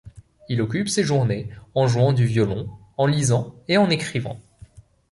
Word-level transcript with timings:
Il 0.49 0.63
occupe 0.63 0.89
ses 0.89 1.03
journées 1.03 1.47
en 1.75 1.85
jouant 1.85 2.11
du 2.11 2.25
violon, 2.25 2.67
en 2.97 3.05
lisant 3.05 3.53
et 3.67 3.77
en 3.77 3.87
écrivant. 3.91 4.39